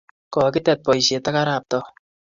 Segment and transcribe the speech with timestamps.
[0.33, 1.85] Kokitet poisyet ak arap Too.